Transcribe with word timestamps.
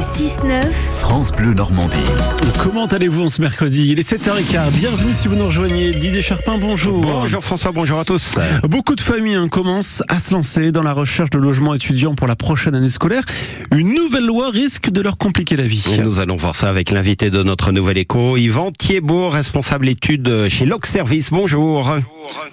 6-9, 0.00 0.64
France 0.98 1.30
Bleu 1.30 1.52
Normandie. 1.52 1.98
Comment 2.62 2.86
allez-vous 2.86 3.24
en 3.24 3.28
ce 3.28 3.42
mercredi? 3.42 3.88
Il 3.90 3.98
est 3.98 4.10
7h15. 4.10 4.70
Bienvenue 4.72 5.12
si 5.12 5.28
vous 5.28 5.36
nous 5.36 5.44
rejoignez. 5.44 5.90
Didier 5.90 6.22
Charpin, 6.22 6.56
bonjour. 6.58 7.02
Bonjour 7.02 7.44
François, 7.44 7.70
bonjour 7.72 7.98
à 7.98 8.06
tous. 8.06 8.38
Beaucoup 8.62 8.94
de 8.94 9.02
familles 9.02 9.34
hein, 9.34 9.48
commencent 9.48 10.02
à 10.08 10.18
se 10.18 10.32
lancer 10.32 10.72
dans 10.72 10.82
la 10.82 10.94
recherche 10.94 11.28
de 11.28 11.36
logements 11.38 11.74
étudiants 11.74 12.14
pour 12.14 12.26
la 12.26 12.34
prochaine 12.34 12.74
année 12.74 12.88
scolaire. 12.88 13.24
Une 13.76 13.92
nouvelle 13.94 14.24
loi 14.24 14.48
risque 14.50 14.88
de 14.88 15.02
leur 15.02 15.18
compliquer 15.18 15.56
la 15.56 15.64
vie. 15.64 15.84
Et 15.98 15.98
nous 16.02 16.18
allons 16.18 16.36
voir 16.36 16.56
ça 16.56 16.70
avec 16.70 16.90
l'invité 16.90 17.28
de 17.28 17.42
notre 17.42 17.70
nouvel 17.70 17.98
écho, 17.98 18.38
Yvan 18.38 18.70
Thiebaud, 18.72 19.28
responsable 19.28 19.86
études 19.86 20.48
chez 20.48 20.64
Loc 20.64 20.86
Service. 20.86 21.30
Bonjour. 21.30 21.94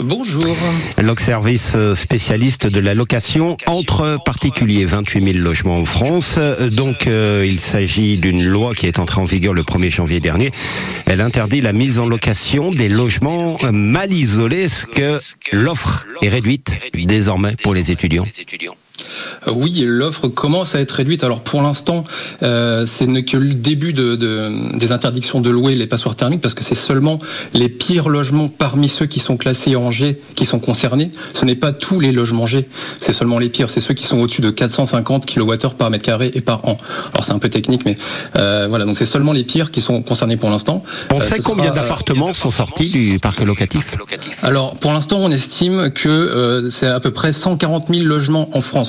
Bonjour. 0.00 0.56
Loc 1.02 1.20
Service, 1.20 1.72
euh, 1.76 1.94
spécialiste 1.94 2.66
de 2.66 2.80
la 2.80 2.94
location 2.94 3.56
entre 3.66 4.18
particuliers, 4.24 4.84
28 4.84 5.32
000 5.32 5.38
logements 5.44 5.78
en 5.78 5.84
France. 5.84 6.36
Euh, 6.38 6.70
Donc 6.70 7.06
euh, 7.06 7.35
il 7.44 7.60
s'agit 7.60 8.18
d'une 8.18 8.44
loi 8.44 8.74
qui 8.74 8.86
est 8.86 8.98
entrée 8.98 9.20
en 9.20 9.24
vigueur 9.24 9.52
le 9.54 9.62
1er 9.62 9.90
janvier 9.90 10.20
dernier. 10.20 10.50
Elle 11.06 11.20
interdit 11.20 11.60
la 11.60 11.72
mise 11.72 11.98
en 11.98 12.06
location 12.06 12.72
des 12.72 12.88
logements 12.88 13.56
euh, 13.64 13.72
mal 13.72 14.12
isolés. 14.12 14.62
Est-ce 14.64 14.86
que 14.86 15.20
l'offre 15.52 16.06
est 16.22 16.28
réduite 16.28 16.78
désormais 16.94 17.54
pour 17.62 17.74
les 17.74 17.90
étudiants 17.90 18.26
Euh, 18.26 18.85
Oui, 19.48 19.84
l'offre 19.86 20.28
commence 20.28 20.74
à 20.74 20.80
être 20.80 20.92
réduite. 20.92 21.22
Alors 21.22 21.40
pour 21.42 21.62
l'instant, 21.62 22.04
euh, 22.42 22.84
ce 22.86 23.04
n'est 23.04 23.24
que 23.24 23.36
le 23.36 23.54
début 23.54 23.92
de, 23.92 24.16
de- 24.16 24.76
des 24.76 24.92
interdictions 24.92 25.40
de 25.40 25.50
louer 25.50 25.74
les 25.76 25.86
passoires 25.86 26.16
thermiques 26.16 26.40
parce 26.40 26.54
que 26.54 26.64
c'est 26.64 26.74
seulement 26.74 27.18
les 27.54 27.68
pires 27.68 28.08
logements 28.08 28.48
parmi 28.48 28.88
ceux 28.88 29.06
qui 29.06 29.20
sont 29.20 29.36
classés 29.36 29.76
en 29.76 29.90
G 29.90 30.20
qui 30.34 30.44
sont 30.44 30.58
concernés. 30.58 31.10
Ce 31.34 31.44
n'est 31.44 31.54
pas 31.54 31.72
tous 31.72 32.00
les 32.00 32.12
logements 32.12 32.46
G, 32.46 32.66
c'est 33.00 33.12
seulement 33.12 33.38
les 33.38 33.48
pires. 33.48 33.70
C'est 33.70 33.80
ceux 33.80 33.94
qui 33.94 34.04
sont 34.04 34.18
au-dessus 34.18 34.40
de 34.40 34.50
450 34.50 35.26
kWh 35.26 35.74
par 35.78 35.90
mètre 35.90 36.04
carré 36.04 36.30
et 36.34 36.40
par 36.40 36.64
an. 36.66 36.76
Alors 37.12 37.24
c'est 37.24 37.32
un 37.32 37.38
peu 37.38 37.48
technique, 37.48 37.84
mais 37.84 37.96
euh, 38.38 38.66
voilà. 38.68 38.84
Donc 38.84 38.96
c'est 38.96 39.04
seulement 39.04 39.32
les 39.32 39.44
pires 39.44 39.70
qui 39.70 39.80
sont 39.80 40.02
concernés 40.02 40.36
pour 40.36 40.50
l'instant. 40.50 40.82
On 41.12 41.20
Euh, 41.20 41.22
sait 41.24 41.38
combien 41.40 41.70
euh, 41.70 41.74
d'appartements 41.74 42.32
sont 42.32 42.50
sortis 42.50 42.90
du 42.90 43.18
parc 43.18 43.40
locatif? 43.40 43.94
Alors, 44.42 44.74
pour 44.74 44.92
l'instant, 44.92 45.18
on 45.20 45.30
estime 45.30 45.90
que 45.90 46.08
euh, 46.08 46.70
c'est 46.70 46.86
à 46.86 47.00
peu 47.00 47.10
près 47.12 47.32
140 47.32 47.88
000 47.88 48.04
logements 48.04 48.48
en 48.52 48.60
France 48.60 48.85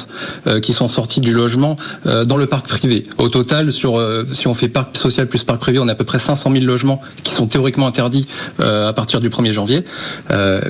euh, 0.48 0.60
qui 0.60 0.74
sont 0.74 0.88
sortis 0.88 1.22
du 1.22 1.34
logement 1.34 1.78
euh, 2.06 2.26
dans 2.26 2.38
le 2.38 2.46
parc 2.46 2.68
privé. 2.68 3.04
Au 3.18 3.30
total, 3.30 3.72
sur, 3.72 3.98
euh, 3.98 4.26
si 4.32 4.48
on 4.48 4.54
fait 4.54 4.68
parc 4.68 4.98
social 4.98 5.28
plus 5.28 5.44
parc 5.44 5.60
privé, 5.60 5.80
on 5.80 5.88
a 5.88 5.94
à 5.94 5.96
peu 5.96 6.04
près 6.04 6.20
500 6.20 6.52
000 6.52 6.66
logements 6.66 7.02
qui 7.24 7.34
sont 7.34 7.48
théoriquement 7.48 7.88
interdits 7.88 8.28
à 8.60 8.94
partir 8.94 9.20
du 9.20 9.30
1er 9.30 9.52
janvier. 9.52 9.84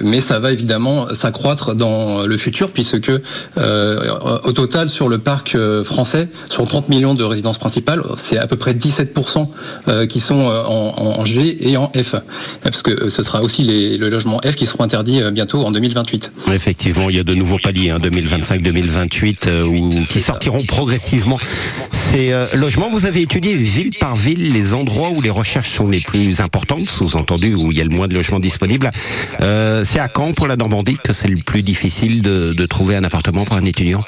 Mais 0.02 0.20
ça 0.20 0.40
va 0.40 0.52
évidemment 0.52 1.14
s'accroître 1.14 1.76
dans 1.76 2.24
le 2.24 2.38
futur 2.38 2.72
puisque 2.72 3.12
au 3.58 4.52
total, 4.54 4.90
sur 4.90 5.10
le 5.10 5.18
parc 5.18 5.58
français, 5.84 6.30
sur 6.50 6.66
30 6.66 6.90
millions 6.90 7.16
de 7.16 7.24
résidences 7.24 7.58
principales, 7.58 8.04
c'est 8.16 8.38
à 8.38 8.48
peu 8.48 8.56
près 8.56 8.74
17% 8.74 9.48
euh, 9.88 10.06
qui 10.06 10.20
sont 10.20 10.46
en, 10.46 11.20
en 11.20 11.26
G 11.26 11.70
et 11.70 11.78
en 11.78 11.92
F. 11.92 12.16
Parce 12.64 12.82
que 12.82 13.10
ce 13.10 13.24
sera 13.24 13.42
aussi 13.42 13.64
les, 13.64 13.98
le 13.98 14.10
logement 14.10 14.40
F 14.46 14.56
qui 14.56 14.66
seront 14.66 14.84
interdits 14.84 15.22
bientôt 15.32 15.64
en 15.66 15.72
2028. 15.72 16.32
Effectivement, 16.54 17.10
il 17.10 17.16
y 17.16 17.20
a 17.20 17.24
de 17.24 17.34
nouveaux 17.34 17.58
paliers, 17.58 17.90
hein, 17.90 18.00
2025-2028, 18.00 19.17
euh, 19.48 19.64
où- 19.66 20.04
qui 20.04 20.20
sortiront 20.20 20.64
progressivement. 20.66 21.40
Ces 21.92 22.32
euh, 22.32 22.46
logements, 22.56 22.90
vous 22.90 23.06
avez 23.06 23.22
étudié 23.22 23.56
ville 23.56 23.92
par 24.00 24.16
ville 24.16 24.54
les 24.54 24.74
endroits 24.74 25.10
où 25.10 25.22
les 25.22 25.30
recherches 25.30 25.70
sont 25.70 25.88
les 25.90 26.00
plus 26.02 26.40
importantes, 26.40 26.86
sous-entendu 26.90 27.54
où 27.54 27.72
il 27.72 27.78
y 27.78 27.82
a 27.82 27.84
le 27.84 27.90
moins 27.90 28.08
de 28.08 28.14
logements 28.14 28.40
disponibles. 28.40 28.92
Euh, 29.42 29.84
c'est 29.84 30.00
à 30.00 30.10
Caen, 30.16 30.34
pour 30.34 30.48
la 30.48 30.56
Normandie, 30.56 30.98
que 31.04 31.14
c'est 31.14 31.28
le 31.28 31.38
plus 31.42 31.62
difficile 31.62 32.22
de, 32.22 32.54
de 32.54 32.66
trouver 32.66 32.96
un 32.96 33.04
appartement 33.04 33.46
pour 33.46 33.56
un 33.56 33.66
étudiant? 33.66 34.02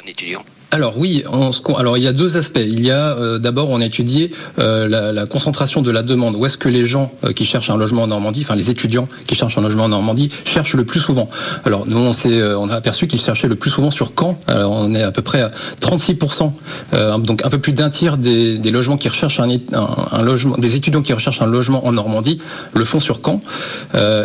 Alors 0.72 1.00
oui, 1.00 1.23
on 1.31 1.50
alors 1.78 1.98
il 1.98 2.03
y 2.03 2.08
a 2.08 2.14
deux 2.14 2.38
aspects. 2.38 2.59
Il 2.64 2.86
y 2.86 2.92
a 2.92 3.17
euh, 3.17 3.39
d'abord 3.39 3.72
on 3.72 3.81
a 3.81 3.86
étudié 3.86 4.30
euh, 4.59 4.88
la, 4.88 5.26
concentration 5.26 5.81
de 5.81 5.89
la 5.89 6.03
demande. 6.03 6.36
Où 6.36 6.45
est-ce 6.45 6.59
que 6.59 6.70
les 6.70 6.86
gens 6.86 7.11
euh, 7.23 7.34
qui 7.34 7.45
cherchent 7.45 7.72
un 7.72 7.78
logement 7.78 8.03
en 8.03 8.08
Normandie, 8.08 8.42
enfin 8.42 8.56
les 8.56 8.70
étudiants 8.70 9.08
qui 9.26 9.34
cherchent 9.34 9.58
un 9.58 9.61
logement 9.61 9.86
en 9.86 9.89
Normandie, 9.89 10.30
cherchent 10.45 10.76
le 10.76 10.86
plus 10.86 10.99
souvent 10.99 11.27
Alors 11.66 11.88
nous 11.88 11.98
on 11.98 12.11
on 12.30 12.70
a 12.70 12.76
aperçu 12.76 13.08
qu'ils 13.08 13.20
cherchaient 13.20 13.48
le 13.48 13.55
plus 13.55 13.71
souvent 13.71 13.89
sur 13.89 14.11
Caen. 14.17 14.39
Alors 14.45 14.71
on 14.71 14.94
est 14.94 15.02
à 15.02 15.11
peu 15.11 15.23
près 15.23 15.42
à 15.42 15.49
36% 15.82 16.52
euh, 16.94 17.17
donc 17.17 17.44
un 17.44 17.49
peu 17.49 17.60
plus 17.60 17.73
d'un 17.73 17.89
tiers 17.89 18.17
des, 18.17 18.58
logements 18.70 18.98
qui 18.98 19.10
recherchent 19.10 19.39
un, 19.39 19.49
un, 19.49 19.88
un 20.11 20.21
logement, 20.21 20.55
des 20.58 20.76
étudiants 20.76 21.02
qui 21.02 21.14
recherchent 21.14 21.42
un 21.42 21.48
logement 21.48 21.88
en 21.88 21.94
Normandie 21.94 22.38
le 22.73 22.86
font 22.86 22.99
sur 22.99 23.21
Caen. 23.26 23.42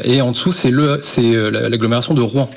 Et 0.05 0.21
en 0.21 0.33
dessous 0.33 0.53
c'est 0.53 0.71
le 0.71 0.99
c'est 1.01 1.51
la- 1.51 1.71
l'agglomération 1.71 2.13
de 2.13 2.21
Rouen 2.21 2.51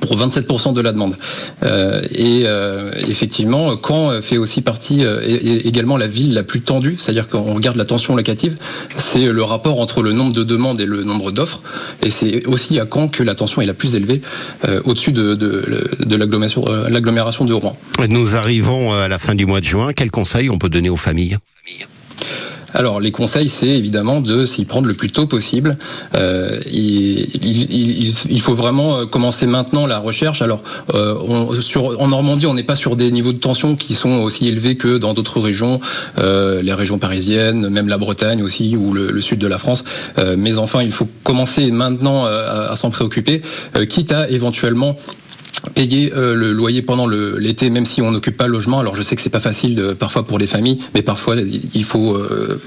pour 0.00 0.16
27% 0.16 0.72
de 0.72 0.80
la 0.80 0.92
demande. 0.92 1.16
Euh, 1.62 2.02
et 2.10 2.42
euh, 2.46 2.92
effectivement, 3.08 3.76
Caen 3.76 4.20
fait 4.22 4.38
aussi 4.38 4.62
partie, 4.62 5.04
euh, 5.04 5.20
également 5.64 5.96
la 5.96 6.06
ville 6.06 6.34
la 6.34 6.42
plus 6.42 6.60
tendue, 6.60 6.96
c'est-à-dire 6.98 7.28
qu'on 7.28 7.54
regarde 7.54 7.76
la 7.76 7.84
tension 7.84 8.16
locative, 8.16 8.56
c'est 8.96 9.26
le 9.26 9.42
rapport 9.42 9.80
entre 9.80 10.02
le 10.02 10.12
nombre 10.12 10.32
de 10.32 10.44
demandes 10.44 10.80
et 10.80 10.86
le 10.86 11.04
nombre 11.04 11.32
d'offres. 11.32 11.62
Et 12.02 12.10
c'est 12.10 12.46
aussi 12.46 12.80
à 12.80 12.86
Caen 12.92 13.08
que 13.08 13.22
la 13.22 13.34
tension 13.34 13.62
est 13.62 13.66
la 13.66 13.74
plus 13.74 13.94
élevée, 13.94 14.22
au-dessus 14.84 15.12
de, 15.12 15.34
de, 15.34 15.90
de 15.98 16.16
l'agglomération 16.16 17.44
de 17.44 17.52
Rouen. 17.52 17.76
Nous 18.08 18.36
arrivons 18.36 18.92
à 18.92 19.08
la 19.08 19.18
fin 19.18 19.34
du 19.34 19.46
mois 19.46 19.60
de 19.60 19.64
juin. 19.64 19.92
Quels 19.92 20.10
conseils 20.10 20.50
on 20.50 20.58
peut 20.58 20.68
donner 20.68 20.90
aux 20.90 20.96
familles? 20.96 21.38
Alors, 22.74 23.00
les 23.00 23.10
conseils, 23.12 23.48
c'est 23.48 23.68
évidemment 23.68 24.20
de 24.20 24.44
s'y 24.44 24.64
prendre 24.66 24.86
le 24.88 24.94
plus 24.94 25.10
tôt 25.10 25.26
possible. 25.26 25.78
Euh, 26.14 26.60
il, 26.70 27.20
il- 27.44 28.12
il- 28.30 28.40
faut 28.42 28.52
vraiment 28.54 28.98
euh, 28.98 29.06
commencer 29.06 29.46
maintenant 29.46 29.86
la 29.86 29.98
recherche. 29.98 30.42
Alors, 30.42 30.62
euh, 30.94 31.14
on- 31.26 31.52
sur, 31.62 32.00
en 32.00 32.08
Normandie, 32.08 32.46
on 32.46 32.52
n'est 32.54 32.62
pas 32.62 32.76
sur 32.76 32.94
des 32.96 33.10
niveaux 33.10 33.32
de 33.32 33.38
tension 33.38 33.74
qui 33.74 33.94
sont 33.94 34.20
aussi 34.20 34.48
élevés 34.48 34.76
que 34.76 34.98
dans 34.98 35.14
d'autres 35.14 35.40
régions, 35.40 35.80
euh, 36.18 36.60
les 36.60 36.74
régions 36.74 36.98
parisiennes, 36.98 37.68
même 37.70 37.88
la 37.88 37.96
Bretagne 37.98 38.42
aussi, 38.42 38.76
ou 38.76 38.92
le, 38.92 39.10
le 39.12 39.20
sud 39.22 39.38
de 39.38 39.46
la 39.46 39.58
France. 39.58 39.82
Euh, 40.18 40.36
mais 40.38 40.58
enfin, 40.58 40.82
il 40.82 40.92
faut 40.92 41.08
commencer 41.24 41.70
maintenant 41.70 42.26
euh, 42.26 42.66
à, 42.68 42.72
à 42.72 42.76
s'en 42.76 42.90
préoccuper, 42.90 43.40
quitte 43.88 44.12
à 44.12 44.28
éventuellement 44.28 44.96
payer 45.74 46.12
euh, 46.16 46.34
le 46.34 46.52
loyer 46.52 46.82
pendant 46.82 47.06
l'été, 47.06 47.70
même 47.70 47.84
si 47.84 48.00
on 48.02 48.10
n'occupe 48.10 48.36
pas 48.36 48.46
le 48.46 48.52
logement. 48.52 48.78
Alors 48.78 48.94
je 48.94 49.02
sais 49.02 49.16
que 49.16 49.22
c'est 49.22 49.28
pas 49.30 49.40
facile 49.40 49.74
de- 49.74 49.92
parfois 49.92 50.24
pour 50.24 50.38
les 50.38 50.46
familles, 50.46 50.78
mais 50.94 51.02
parfois 51.02 51.36
il 51.36 51.84
faut 51.84 52.14
euh, 52.14 52.60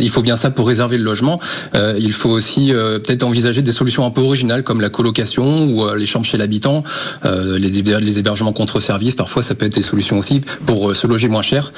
il 0.00 0.08
faut 0.10 0.22
bien 0.22 0.36
ça 0.36 0.50
pour 0.50 0.66
réserver 0.66 0.96
le 0.98 1.04
logement. 1.04 1.40
Euh, 1.74 1.94
il 1.98 2.12
faut 2.12 2.30
aussi 2.30 2.72
peut-être 2.72 3.22
envisager 3.22 3.62
des 3.62 3.72
solutions 3.72 4.04
un 4.06 4.10
peu 4.10 4.20
originales 4.22 4.62
comme 4.62 4.80
la 4.80 4.88
colocation 4.88 5.64
ou 5.64 5.94
les 5.94 6.06
chambres 6.06 6.26
chez 6.26 6.36
l'habitant, 6.38 6.84
les, 7.24 7.68
les 7.70 8.18
hébergements 8.18 8.52
contre 8.52 8.80
service. 8.80 9.14
Parfois 9.14 9.42
ça 9.42 9.54
peut 9.54 9.66
être 9.66 9.74
des 9.74 9.82
solutions 9.82 10.18
aussi 10.18 10.40
pour 10.66 10.94
se 10.96 11.06
loger 11.06 11.28
moins 11.28 11.42
cher. 11.42 11.72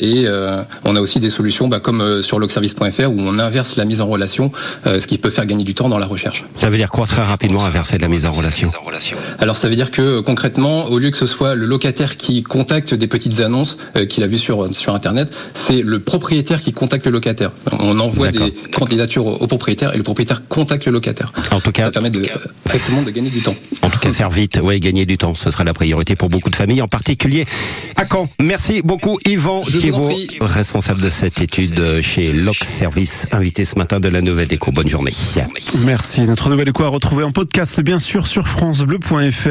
Et 0.00 0.26
on 0.84 0.96
a 0.96 1.00
aussi 1.00 1.18
des 1.20 1.28
solutions 1.28 1.68
bah, 1.68 1.80
comme 1.80 2.22
sur 2.22 2.38
logservice.fr 2.38 3.08
où 3.08 3.20
on 3.20 3.38
inverse 3.38 3.76
la 3.76 3.84
mise 3.84 4.00
en 4.00 4.06
relation, 4.06 4.52
ce 4.84 5.06
qui 5.06 5.18
peut 5.18 5.30
faire 5.30 5.46
gagner 5.46 5.64
du 5.64 5.74
temps 5.74 5.88
dans 5.88 5.98
la 5.98 6.06
recherche. 6.06 6.44
Ça 6.60 6.70
veut 6.70 6.76
dire 6.76 6.90
quoi 6.90 7.06
très 7.06 7.22
rapidement 7.24 7.64
inverser 7.64 7.98
la 7.98 8.08
mise 8.08 8.26
en 8.26 8.32
relation? 8.32 8.70
Alors 9.38 9.56
ça 9.56 9.68
veut 9.68 9.76
dire 9.78 9.90
que 9.92 10.02
euh, 10.02 10.22
concrètement, 10.22 10.86
au 10.86 10.98
lieu 10.98 11.10
que 11.10 11.16
ce 11.16 11.26
soit 11.26 11.54
le 11.54 11.64
locataire 11.64 12.16
qui 12.16 12.42
contacte 12.42 12.94
des 12.94 13.06
petites 13.06 13.38
annonces 13.38 13.78
euh, 13.96 14.06
qu'il 14.06 14.24
a 14.24 14.26
vues 14.26 14.38
sur, 14.38 14.74
sur 14.74 14.92
Internet, 14.92 15.36
c'est 15.54 15.82
le 15.82 16.00
propriétaire 16.00 16.60
qui 16.60 16.72
contacte 16.72 17.06
le 17.06 17.12
locataire. 17.12 17.52
On 17.78 18.00
envoie 18.00 18.32
des 18.32 18.50
candidatures 18.72 19.26
au, 19.26 19.34
au 19.36 19.46
propriétaire 19.46 19.94
et 19.94 19.96
le 19.96 20.02
propriétaire 20.02 20.42
contacte 20.48 20.86
le 20.86 20.92
locataire. 20.92 21.32
En 21.52 21.60
tout 21.60 21.70
cas, 21.70 21.84
Ça 21.84 21.90
permet 21.92 22.10
de, 22.10 22.18
euh, 22.18 22.26
avec 22.68 22.84
tout 22.84 22.90
le 22.90 22.96
monde 22.96 23.04
de 23.04 23.12
gagner 23.12 23.30
du 23.30 23.40
temps. 23.40 23.54
En 23.82 23.90
tout 23.90 24.00
cas, 24.00 24.12
faire 24.12 24.30
vite, 24.30 24.58
ouais, 24.60 24.80
gagner 24.80 25.06
du 25.06 25.16
temps, 25.16 25.36
ce 25.36 25.48
sera 25.52 25.62
la 25.62 25.74
priorité 25.74 26.16
pour 26.16 26.28
beaucoup 26.28 26.50
de 26.50 26.56
familles, 26.56 26.82
en 26.82 26.88
particulier 26.88 27.44
à 27.94 28.04
Caen. 28.10 28.28
Merci 28.40 28.82
beaucoup, 28.84 29.20
Yvan 29.26 29.62
Thiebaud, 29.62 30.08
prie. 30.08 30.38
responsable 30.40 31.00
de 31.02 31.10
cette 31.10 31.40
étude 31.40 31.80
chez 32.02 32.32
Loc 32.32 32.64
Service, 32.64 33.26
invité 33.30 33.64
ce 33.64 33.78
matin 33.78 34.00
de 34.00 34.08
la 34.08 34.22
Nouvelle 34.22 34.52
Éco. 34.52 34.72
Bonne 34.72 34.88
journée. 34.88 35.12
Merci. 35.78 36.22
Notre 36.22 36.50
nouvelle 36.50 36.68
écho 36.68 36.82
à 36.82 36.88
retrouver 36.88 37.22
en 37.22 37.30
podcast, 37.30 37.80
bien 37.80 38.00
sûr, 38.00 38.26
sur 38.26 38.48
FranceBleu.fr. 38.48 39.46